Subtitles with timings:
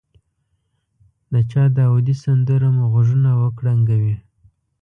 [1.31, 4.15] د چا داودي سندره مو غوږونه وکړنګوي.